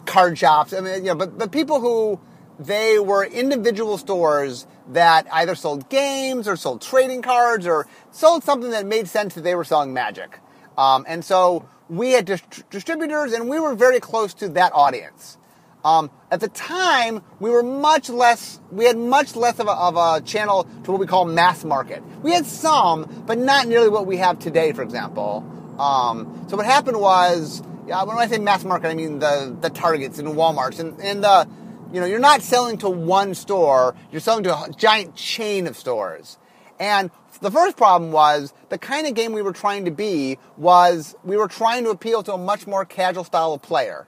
[0.06, 0.74] card shops.
[0.74, 2.20] I mean, you know, but, but people who
[2.58, 8.70] they were individual stores that either sold games or sold trading cards or sold something
[8.70, 10.40] that made sense that they were selling magic.
[10.76, 15.38] Um, and so we had dist- distributors, and we were very close to that audience.
[15.84, 18.60] Um, at the time, we were much less.
[18.70, 22.02] We had much less of a, of a, channel to what we call mass market.
[22.22, 24.72] We had some, but not nearly what we have today.
[24.72, 25.44] For example,
[25.78, 29.70] um, so what happened was, yeah, when I say mass market, I mean the the
[29.70, 31.48] Targets and WalMarts and, and the,
[31.92, 33.94] you know, you're not selling to one store.
[34.12, 36.36] You're selling to a giant chain of stores.
[36.78, 41.14] And the first problem was the kind of game we were trying to be was
[41.24, 44.06] we were trying to appeal to a much more casual style of player.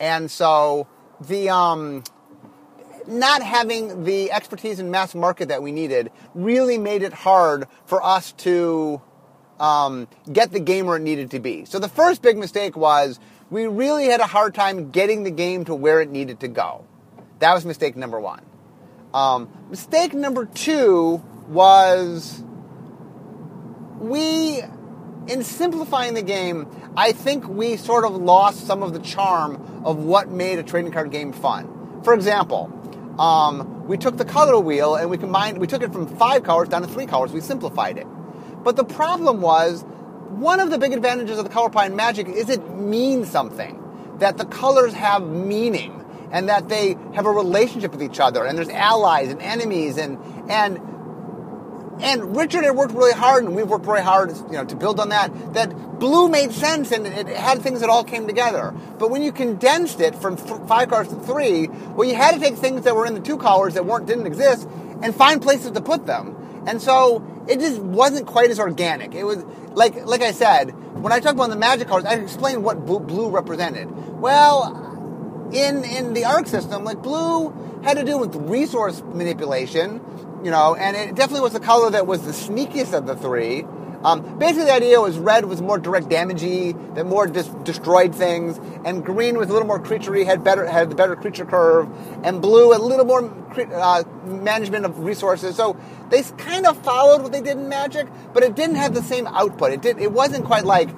[0.00, 0.86] And so
[1.28, 2.04] the um,
[3.06, 8.02] not having the expertise in mass market that we needed really made it hard for
[8.02, 9.00] us to
[9.60, 11.64] um, get the game where it needed to be.
[11.64, 15.64] So the first big mistake was we really had a hard time getting the game
[15.66, 16.84] to where it needed to go.
[17.38, 18.44] That was mistake number one.
[19.12, 22.42] Um, mistake number two was
[23.98, 24.62] we,
[25.28, 29.98] in simplifying the game, I think we sort of lost some of the charm of
[29.98, 32.00] what made a trading card game fun.
[32.04, 32.70] For example,
[33.18, 36.68] um, we took the color wheel and we combined, we took it from five colors
[36.68, 37.32] down to three colors.
[37.32, 38.06] We simplified it.
[38.62, 39.82] But the problem was,
[40.28, 43.80] one of the big advantages of the color pie in Magic is it means something.
[44.18, 48.58] That the colors have meaning and that they have a relationship with each other and
[48.58, 50.18] there's allies and enemies and
[50.50, 50.78] and
[52.00, 54.98] and Richard had worked really hard, and we've worked very hard, you know, to build
[54.98, 55.54] on that.
[55.54, 58.74] That blue made sense, and it had things that all came together.
[58.98, 62.40] But when you condensed it from th- five colors to three, well, you had to
[62.40, 64.68] take things that were in the two colors that weren't didn't exist,
[65.02, 66.64] and find places to put them.
[66.66, 69.14] And so it just wasn't quite as organic.
[69.14, 72.64] It was like, like I said, when I talk about the magic colors, I explained
[72.64, 73.90] what blue represented.
[74.20, 74.80] Well,
[75.52, 77.52] in in the arc system, like blue
[77.84, 80.00] had to do with resource manipulation
[80.44, 83.64] you know, and it definitely was the color that was the sneakiest of the three.
[84.04, 88.60] Um, basically, the idea was red was more direct damagey, that more dis- destroyed things,
[88.84, 91.88] and green was a little more creaturey, had better had the better creature curve,
[92.22, 95.56] and blue a little more cre- uh, management of resources.
[95.56, 95.78] So
[96.10, 99.26] they kind of followed what they did in Magic, but it didn't have the same
[99.26, 99.72] output.
[99.72, 99.98] It did.
[99.98, 100.90] It wasn't quite like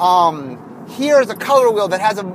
[0.00, 2.26] um, here's a color wheel that has a,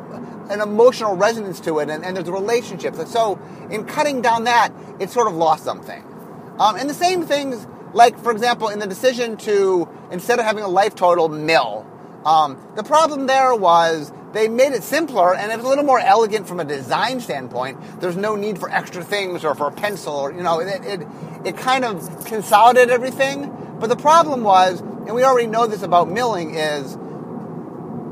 [0.49, 2.97] an emotional resonance to it, and, and there's relationships.
[2.97, 6.12] And so in cutting down that, it sort of lost something.
[6.59, 10.63] Um, and the same things, like for example, in the decision to instead of having
[10.63, 11.85] a life total mill,
[12.25, 15.99] um, the problem there was they made it simpler and it was a little more
[15.99, 17.77] elegant from a design standpoint.
[18.01, 21.07] There's no need for extra things or for a pencil or you know it it,
[21.45, 23.51] it kind of consolidated everything.
[23.79, 26.97] But the problem was, and we already know this about milling, is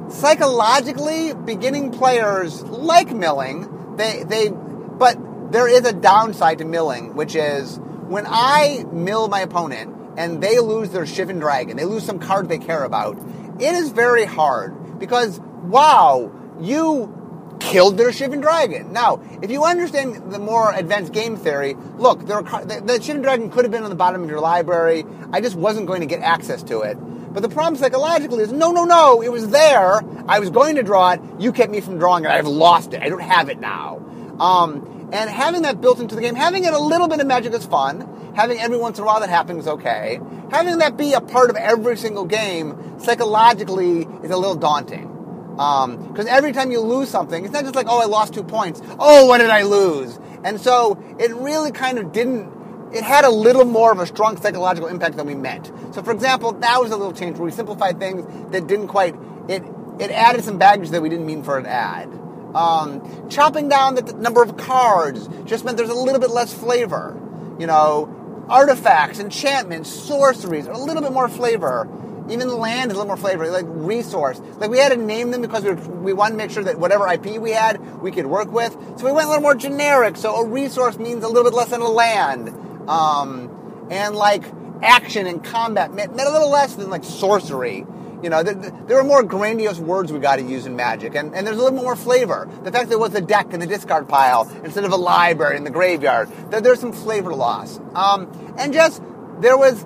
[0.09, 3.95] psychologically beginning players like milling.
[3.95, 7.79] They they But there is a downside to milling, which is
[8.11, 12.49] when I mill my opponent and they lose their Shivan Dragon, they lose some card
[12.49, 13.17] they care about,
[13.59, 17.17] it is very hard because, wow, you
[17.61, 18.91] killed their Shivan Dragon.
[18.91, 23.21] Now, if you understand the more advanced game theory, look, there are, the, the Shivan
[23.21, 25.05] Dragon could have been on the bottom of your library.
[25.31, 26.95] I just wasn't going to get access to it.
[27.33, 30.01] But the problem psychologically is no, no, no, it was there.
[30.27, 31.21] I was going to draw it.
[31.39, 32.31] You kept me from drawing it.
[32.31, 33.01] I've lost it.
[33.01, 34.05] I don't have it now.
[34.37, 37.53] Um, and having that built into the game, having it a little bit of magic
[37.53, 38.33] is fun.
[38.35, 40.19] Having every once in a while that happens is okay.
[40.51, 45.07] Having that be a part of every single game psychologically is a little daunting.
[45.51, 48.43] Because um, every time you lose something, it's not just like, oh, I lost two
[48.43, 48.81] points.
[48.99, 50.17] Oh, what did I lose?
[50.45, 52.61] And so it really kind of didn't
[52.93, 55.71] it had a little more of a strong psychological impact than we meant.
[55.93, 59.15] So, for example, that was a little change where we simplified things that didn't quite.
[59.47, 59.63] It
[59.99, 62.09] it added some baggage that we didn't mean for it to add.
[62.55, 67.17] Um, chopping down the number of cards just meant there's a little bit less flavor.
[67.59, 71.87] You know, artifacts, enchantments, sorceries, a little bit more flavor.
[72.29, 74.39] Even land is a little more flavor, like resource.
[74.57, 77.07] Like we had to name them because we, we wanted to make sure that whatever
[77.11, 78.73] IP we had, we could work with.
[78.97, 80.17] So we went a little more generic.
[80.17, 82.49] So a resource means a little bit less than a land.
[82.89, 84.43] Um, and like
[84.81, 87.85] action and combat meant, meant a little less than like sorcery.
[88.21, 91.45] You know, there, are more grandiose words we got to use in Magic, and, and
[91.45, 92.47] there's a little more flavor.
[92.63, 95.57] The fact that there was a deck in the discard pile instead of a library
[95.57, 97.79] in the graveyard, that there's some flavor loss.
[97.95, 99.01] Um, and just
[99.39, 99.85] there was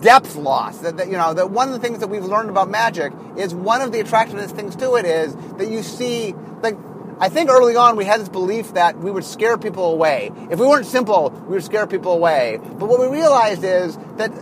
[0.00, 0.78] depth loss.
[0.78, 3.54] That, that, you know that one of the things that we've learned about Magic is
[3.54, 6.76] one of the attractiveness things to it is that you see like
[7.20, 10.30] I think early on we had this belief that we would scare people away.
[10.50, 12.58] If we weren't simple, we would scare people away.
[12.60, 14.32] But what we realized is that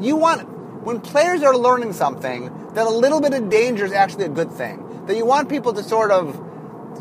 [0.00, 0.48] you want,
[0.84, 4.50] when players are learning something, that a little bit of danger is actually a good
[4.50, 5.06] thing.
[5.06, 6.34] That you want people to sort of,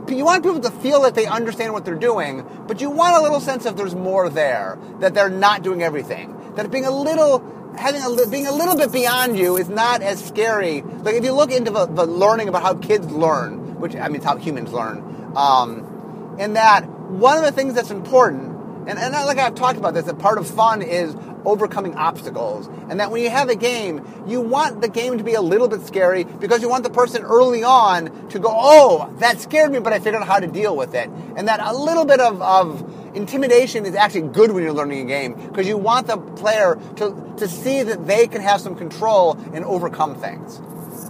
[0.10, 3.22] you want people to feel that they understand what they're doing, but you want a
[3.22, 6.36] little sense of there's more there, that they're not doing everything.
[6.56, 10.24] That being a little, having a, being a little bit beyond you is not as
[10.24, 10.82] scary.
[10.82, 14.18] Like if you look into the, the learning about how kids learn, which I mean,
[14.18, 19.13] it's how humans learn um, and that one of the things that's important, and, and
[19.13, 22.67] like I've talked about this, that part of fun is overcoming obstacles.
[22.89, 25.67] And that when you have a game, you want the game to be a little
[25.67, 29.80] bit scary because you want the person early on to go, oh, that scared me,
[29.80, 31.10] but I figured out how to deal with it.
[31.36, 35.06] And that a little bit of, of intimidation is actually good when you're learning a
[35.06, 39.38] game because you want the player to, to see that they can have some control
[39.54, 40.60] and overcome things.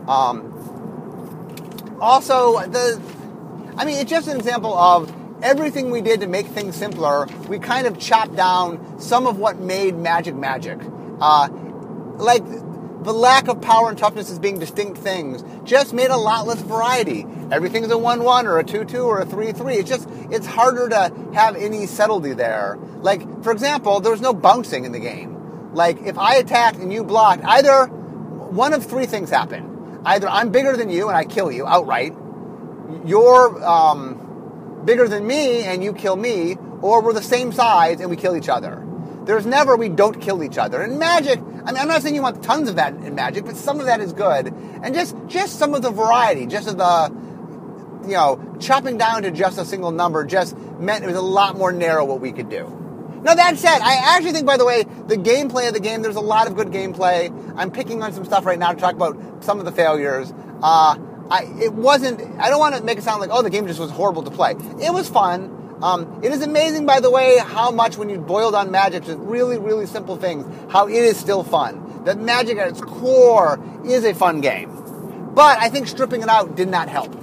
[0.07, 0.55] Um,
[2.01, 3.01] also, the
[3.79, 5.09] I mean, it's just an example of
[5.41, 7.27] everything we did to make things simpler.
[7.47, 10.79] We kind of chopped down some of what made magic magic.
[11.21, 11.49] Uh,
[12.17, 12.43] like
[13.03, 16.61] the lack of power and toughness as being distinct things just made a lot less
[16.61, 17.25] variety.
[17.51, 19.75] Everything's a 1 1 or a 2 2 or a 3 3.
[19.75, 22.77] It's just, it's harder to have any subtlety there.
[23.01, 25.73] Like, for example, there was no bouncing in the game.
[25.73, 30.01] Like, if I attacked and you blocked, either one of three things happen.
[30.05, 32.13] Either I'm bigger than you and I kill you outright,
[33.05, 34.28] you're um,
[34.85, 38.35] bigger than me and you kill me, or we're the same size and we kill
[38.35, 38.85] each other.
[39.25, 40.81] There's never we don't kill each other.
[40.81, 43.55] In Magic, I mean, I'm not saying you want tons of that in Magic, but
[43.55, 48.07] some of that is good, and just just some of the variety, just of the
[48.07, 51.57] you know chopping down to just a single number, just meant it was a lot
[51.57, 52.75] more narrow what we could do.
[53.21, 56.15] Now that said, I actually think, by the way, the gameplay of the game, there's
[56.15, 57.29] a lot of good gameplay.
[57.57, 60.33] I'm picking on some stuff right now to talk about some of the failures.
[60.63, 60.95] Uh,
[61.29, 63.79] I, it wasn't, I don't want to make it sound like, oh, the game just
[63.79, 64.51] was horrible to play.
[64.81, 65.77] It was fun.
[65.81, 69.15] Um, it is amazing, by the way, how much when you boil down magic to
[69.15, 72.03] really, really simple things, how it is still fun.
[72.03, 74.69] That magic at its core is a fun game.
[75.33, 77.15] But I think stripping it out did not help.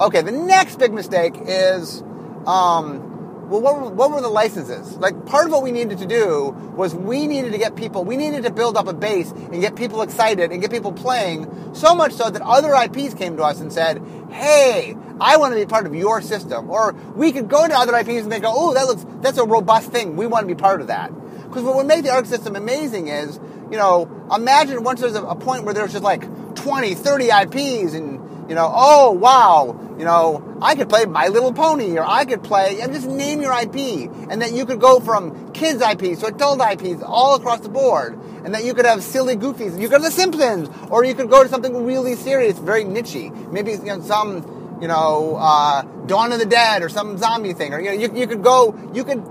[0.00, 2.02] Okay, the next big mistake is
[2.46, 3.13] um,
[3.48, 4.96] well, what what were the licenses?
[4.96, 8.16] Like, part of what we needed to do was we needed to get people, we
[8.16, 11.94] needed to build up a base and get people excited and get people playing, so
[11.94, 15.66] much so that other IPs came to us and said, hey, I want to be
[15.66, 16.70] part of your system.
[16.70, 19.44] Or we could go to other IPs and they go, oh, that looks, that's a
[19.44, 20.16] robust thing.
[20.16, 21.12] We want to be part of that.
[21.44, 23.38] Because what would make the ARC system amazing is,
[23.70, 27.94] you know, imagine once there's a, a point where there's just like 20, 30 IPs
[27.94, 32.24] and you know, oh wow, you know, I could play My Little Pony, or I
[32.24, 36.20] could play, and just name your IP, and that you could go from kids IPs
[36.20, 39.80] to adult IPs all across the board, and that you could have silly goofies.
[39.80, 43.32] You could have The Simpsons, or you could go to something really serious, very nichey.
[43.50, 47.72] Maybe you know some, you know, uh, Dawn of the Dead or some zombie thing,
[47.72, 49.24] or you know, you, you could go, you could.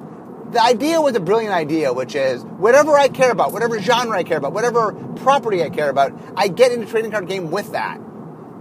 [0.54, 4.24] The idea was a brilliant idea, which is whatever I care about, whatever genre I
[4.24, 8.00] care about, whatever property I care about, I get into trading card game with that.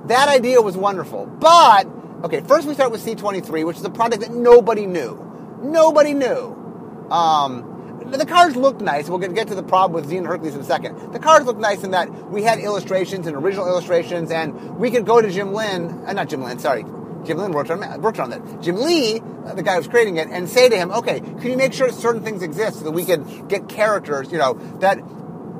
[0.06, 1.26] That idea was wonderful.
[1.26, 1.86] But,
[2.24, 5.60] okay, first we start with C23, which is a product that nobody knew.
[5.62, 7.08] Nobody knew.
[7.10, 7.72] Um,
[8.10, 9.08] the cards looked nice.
[9.08, 11.12] We'll get, to the problem with Xena Hercules in a second.
[11.12, 15.06] The cards looked nice in that we had illustrations and original illustrations, and we could
[15.06, 16.84] go to Jim Lin, uh, not Jim Lin, sorry,
[17.24, 18.60] Jim Lin worked on, worked on that.
[18.60, 21.44] Jim Lee, uh, the guy who was creating it, and say to him, okay, can
[21.44, 24.98] you make sure certain things exist so that we can get characters, you know, that,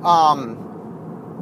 [0.05, 0.62] um,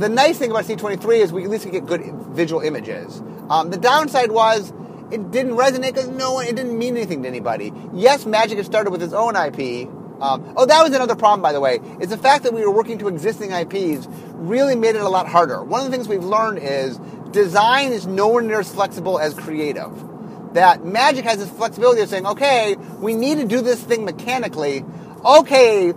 [0.00, 3.22] the nice thing about C23 is we at least get good visual images.
[3.50, 4.72] Um, the downside was
[5.10, 7.72] it didn't resonate because no one, it didn't mean anything to anybody.
[7.92, 9.88] Yes, Magic had started with its own IP.
[10.20, 12.70] Um, oh, that was another problem, by the way, is the fact that we were
[12.70, 15.62] working to existing IPs really made it a lot harder.
[15.62, 16.98] One of the things we've learned is
[17.30, 19.90] design is nowhere near as flexible as creative.
[20.54, 24.84] That Magic has this flexibility of saying, okay, we need to do this thing mechanically.
[25.24, 25.92] Okay,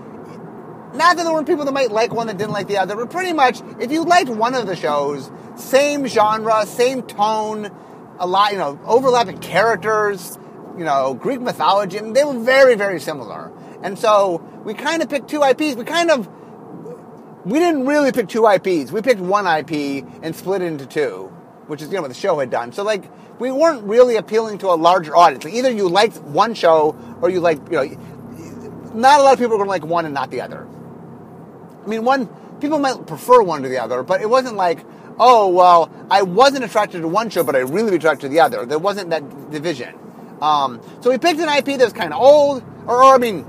[0.94, 3.10] not that there weren't people that might like one that didn't like the other, but
[3.10, 7.70] pretty much if you liked one of the shows, same genre, same tone,
[8.18, 10.36] a lot, you know, overlapping characters,
[10.76, 13.52] you know, Greek mythology, and they were very, very similar.
[13.82, 15.76] And so we kind of picked two IPs.
[15.76, 16.28] We kind of,
[17.44, 18.90] we didn't really pick two IPs.
[18.90, 21.27] We picked one IP and split it into two,
[21.68, 22.72] which is, you know, what the show had done.
[22.72, 23.04] So like,
[23.40, 25.44] we weren't really appealing to a larger audience.
[25.44, 29.38] Like either you liked one show or you like, you know, not a lot of
[29.38, 30.66] people are going to like one and not the other.
[31.84, 32.28] I mean, one,
[32.60, 34.84] people might prefer one to the other, but it wasn't like,
[35.18, 38.40] oh, well, I wasn't attracted to one show, but I really be attracted to the
[38.40, 38.66] other.
[38.66, 39.94] There wasn't that division.
[40.40, 43.44] Um, so we picked an IP that was kind of old, or, or, I mean,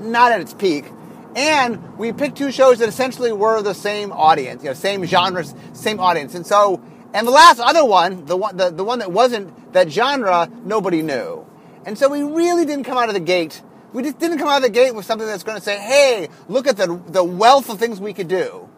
[0.00, 0.86] not at its peak.
[1.34, 5.54] And we picked two shows that essentially were the same audience, you know, same genres,
[5.72, 6.34] same audience.
[6.34, 6.82] And so,
[7.14, 11.02] and the last other one, the one, the, the one that wasn't that genre, nobody
[11.02, 11.46] knew.
[11.84, 13.62] And so we really didn't come out of the gate.
[13.92, 16.28] We just didn't come out of the gate with something that's going to say, hey,
[16.48, 18.68] look at the, the wealth of things we could do.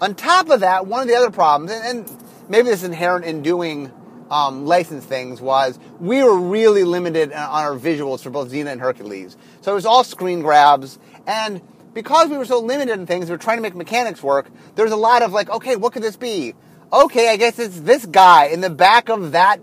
[0.00, 3.24] On top of that, one of the other problems, and, and maybe this is inherent
[3.24, 3.90] in doing
[4.30, 8.80] um, license things, was we were really limited on our visuals for both Xena and
[8.80, 9.36] Hercules.
[9.62, 11.60] So it was all screen grabs, and
[11.94, 14.50] because we were so limited in things, we were trying to make mechanics work.
[14.74, 16.54] There was a lot of like, okay, what could this be?
[16.94, 19.58] Okay, I guess it's this guy in the back of that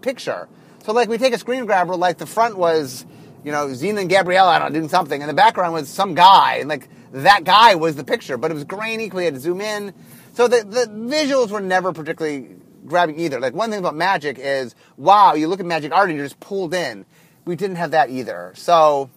[0.00, 0.48] picture.
[0.84, 3.04] So like we take a screen grabber, like the front was,
[3.44, 6.70] you know, Xena and Gabrielle know, doing something, and the background was some guy, and
[6.70, 9.10] like that guy was the picture, but it was grainy.
[9.10, 9.92] We had to zoom in.
[10.32, 12.56] So the, the visuals were never particularly
[12.86, 13.38] grabbing either.
[13.38, 16.40] Like one thing about Magic is, wow, you look at Magic art and you're just
[16.40, 17.04] pulled in.
[17.44, 18.54] We didn't have that either.
[18.56, 19.10] So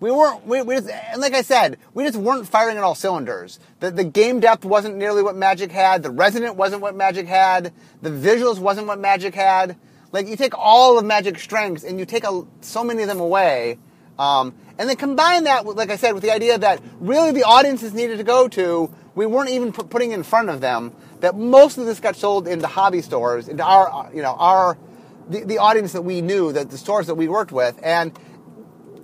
[0.00, 2.94] we weren't, we, we just, and like I said, we just weren't firing on all
[2.94, 3.58] cylinders.
[3.84, 6.02] The, the game depth wasn't nearly what Magic had.
[6.02, 7.70] The Resonant wasn't what Magic had.
[8.00, 9.76] The visuals wasn't what Magic had.
[10.10, 13.20] Like you take all of Magic's strengths and you take a, so many of them
[13.20, 13.78] away.
[14.18, 17.42] Um, and then combine that, with, like I said, with the idea that really the
[17.42, 20.94] audiences needed to go to, we weren't even putting in front of them.
[21.20, 24.78] That most of this got sold into hobby stores, into our, you know, our,
[25.28, 28.18] the, the audience that we knew, that the stores that we worked with, and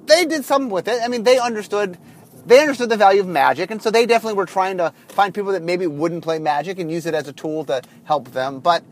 [0.07, 1.03] they did something with it.
[1.03, 1.99] I mean, they understood,
[2.47, 5.53] they understood the value of magic, and so they definitely were trying to find people
[5.53, 8.61] that maybe wouldn't play magic and use it as a tool to help them.
[8.61, 8.83] But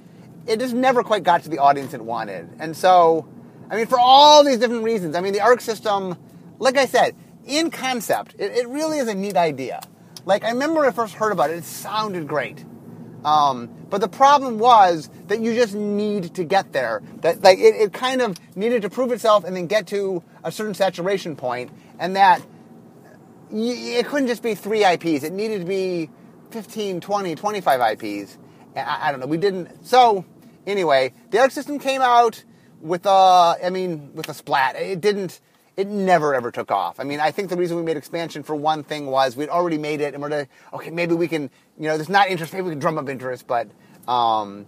[0.47, 3.29] it just never quite got to the audience it wanted, and so,
[3.71, 6.17] I mean, for all these different reasons, I mean, the ARC system
[6.59, 7.15] like I said,
[7.47, 9.81] in concept, it, it, really is a neat idea.
[10.25, 12.65] Like I remember when I first heard about it, it sounded great.
[13.25, 17.03] Um, but the problem was that you just need to get there.
[17.23, 20.53] That like it, it kind of needed to prove itself and then get to a
[20.53, 22.43] certain saturation point, and that
[23.53, 25.25] it couldn't just be three IPs.
[25.25, 26.11] It needed to be
[26.51, 28.39] 15, 20, 25 IPs.
[28.77, 29.27] I, I don't know.
[29.27, 29.87] We didn't.
[29.87, 30.25] So
[30.67, 32.45] anyway, the Arc system came out
[32.81, 34.77] with a, I mean, with a splat.
[34.77, 35.41] It didn't
[35.79, 36.99] it never ever took off.
[36.99, 39.79] I mean, I think the reason we made expansion for one thing was we'd already
[39.79, 42.65] made it, and we're like, okay, maybe we can, you know, there's not interest, maybe
[42.65, 43.69] we can drum up interest, but,
[44.09, 44.67] um,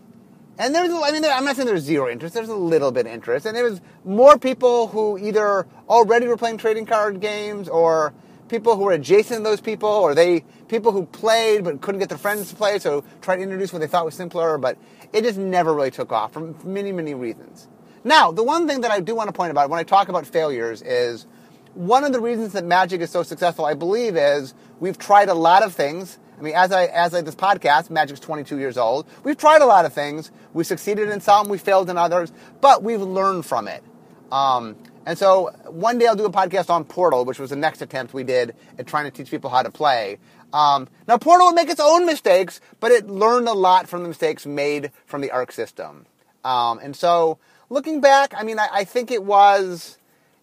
[0.58, 2.34] And there's, I mean, I'm not saying there's zero interest.
[2.34, 6.36] There's a little bit of interest, and there was more people who either already were
[6.36, 8.14] playing trading card games, or
[8.50, 12.08] people who were adjacent to those people, or they people who played but couldn't get
[12.08, 14.58] their friends to play, so tried to introduce what they thought was simpler.
[14.58, 14.76] But
[15.12, 17.68] it just never really took off for many, many reasons.
[18.02, 20.26] Now, the one thing that I do want to point about when I talk about
[20.26, 21.26] failures is
[21.74, 25.34] one of the reasons that Magic is so successful, I believe, is we've tried a
[25.34, 29.06] lot of things I mean, as I as I this podcast, Magic's 22 years old.
[29.24, 30.30] We've tried a lot of things.
[30.54, 32.32] We succeeded in some, we failed in others,
[32.62, 33.84] but we've learned from it.
[34.32, 34.76] Um,
[35.10, 38.14] and so one day I'll do a podcast on Portal, which was the next attempt
[38.14, 40.18] we did at trying to teach people how to play.
[40.52, 44.08] Um, now Portal would make its own mistakes, but it learned a lot from the
[44.08, 46.06] mistakes made from the Arc system.
[46.44, 47.38] Um, and so
[47.70, 49.98] looking back, I mean, I, I think it was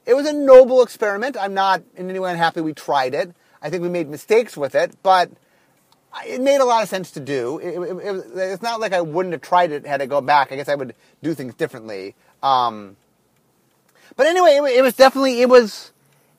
[0.05, 1.37] it was a noble experiment.
[1.39, 3.33] I'm not in any way unhappy we tried it.
[3.61, 5.31] I think we made mistakes with it, but
[6.25, 7.59] it made a lot of sense to do.
[7.59, 10.51] It, it, it, it's not like I wouldn't have tried it had I go back.
[10.51, 10.93] I guess I would
[11.23, 12.15] do things differently.
[12.43, 12.97] Um,
[14.17, 15.93] but anyway, it, was definitely it was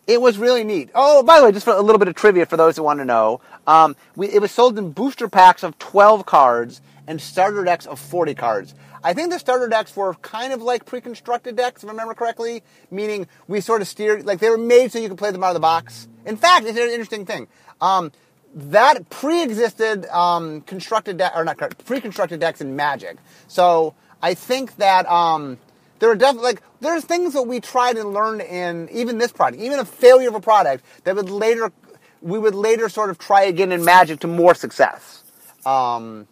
[0.06, 0.90] it was really neat.
[0.94, 2.98] Oh, by the way, just for a little bit of trivia for those who want
[2.98, 7.64] to know, um, we, it was sold in booster packs of 12 cards and starter
[7.64, 8.74] decks of 40 cards.
[9.02, 12.62] I think the starter decks were kind of like pre-constructed decks, if I remember correctly,
[12.90, 15.50] meaning we sort of steered like they were made so you could play them out
[15.50, 16.08] of the box.
[16.26, 17.46] In fact, it's an interesting thing.
[17.80, 18.12] Um,
[18.54, 23.18] that pre-existed um, constructed deck or not pre-constructed decks in Magic.
[23.46, 25.58] So I think that um,
[25.98, 29.62] there are definitely like there's things that we tried and learned in even this product,
[29.62, 31.72] even a failure of a product that would later
[32.20, 35.22] we would later sort of try again in Magic to more success.
[35.64, 36.26] Um,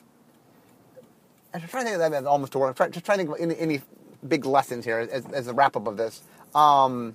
[1.54, 2.76] I'm trying to think of that almost to work.
[2.90, 3.80] Just trying to think of any, any
[4.26, 6.22] big lessons here as, as a wrap up of this.
[6.54, 7.14] Um,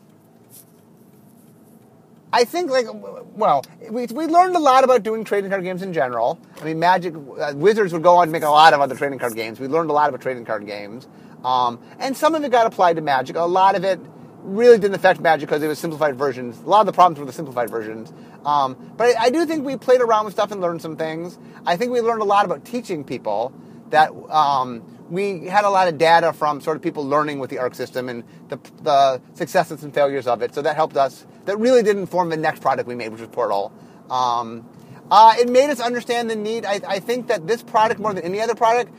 [2.33, 5.91] I think like well, we, we learned a lot about doing trading card games in
[5.91, 6.39] general.
[6.61, 9.19] I mean, Magic uh, Wizards would go on to make a lot of other trading
[9.19, 9.59] card games.
[9.59, 11.07] We learned a lot about trading card games,
[11.43, 13.35] um, and some of it got applied to Magic.
[13.35, 13.99] A lot of it
[14.43, 16.59] really didn't affect Magic because it was simplified versions.
[16.59, 18.11] A lot of the problems were the simplified versions.
[18.45, 21.37] Um, but I, I, do think we played around with stuff and learned some things.
[21.65, 23.53] I think we learned a lot about teaching people
[23.91, 24.81] that um,
[25.11, 28.09] we had a lot of data from sort of people learning with the ARC system
[28.09, 30.55] and the, the successes and failures of it.
[30.55, 31.25] So that helped us.
[31.45, 33.71] That really did inform the next product we made, which was Portal.
[34.09, 34.67] Um,
[35.11, 36.65] uh, it made us understand the need.
[36.65, 38.93] I, I, think that this product, more than any other product,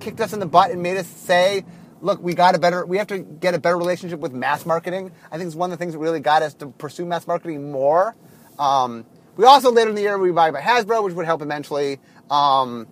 [0.00, 1.64] kicked us in the butt and made us say,
[2.00, 2.84] "Look, we got a better.
[2.84, 5.78] We have to get a better relationship with mass marketing." I think it's one of
[5.78, 8.16] the things that really got us to pursue mass marketing more.
[8.58, 9.04] Um,
[9.36, 11.98] we also later in the year we buy by Hasbro, which would help eventually.
[12.30, 12.86] Um,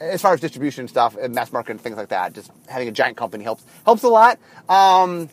[0.00, 2.92] as far as distribution stuff and mass market and things like that, just having a
[2.92, 4.38] giant company helps helps a lot.
[4.68, 5.28] Um,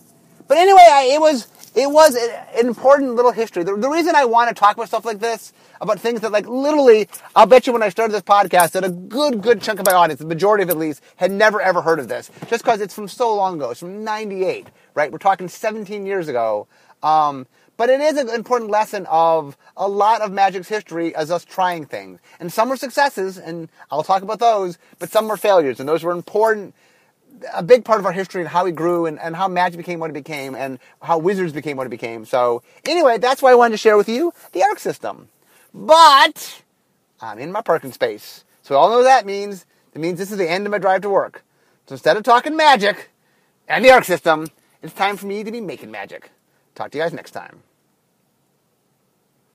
[0.51, 3.63] but anyway, I, it was it was an important little history.
[3.63, 6.45] The, the, reason I want to talk about stuff like this, about things that like
[6.45, 9.85] literally, I'll bet you when I started this podcast that a good good chunk of
[9.85, 12.81] my audience, the majority of at least, had never ever heard of this, just because
[12.81, 13.69] it's from so long ago.
[13.69, 15.09] It's from '98, right?
[15.09, 16.67] We're talking 17 years ago.
[17.01, 17.47] Um,
[17.77, 21.85] but it is an important lesson of a lot of Magic's history as us trying
[21.85, 22.19] things.
[22.41, 26.03] And some were successes, and I'll talk about those, but some were failures, and those
[26.03, 26.75] were important,
[27.53, 29.99] a big part of our history and how we grew and, and how Magic became
[29.99, 32.25] what it became and how Wizards became what it became.
[32.25, 35.29] So anyway, that's why I wanted to share with you the ARC system.
[35.73, 36.63] But
[37.21, 38.43] I'm in my parking space.
[38.61, 39.65] So all know that means.
[39.93, 41.43] It means this is the end of my drive to work.
[41.87, 43.09] So instead of talking magic
[43.67, 44.47] and the ARC system,
[44.81, 46.31] it's time for me to be making magic.
[46.75, 47.63] Talk to you guys next time.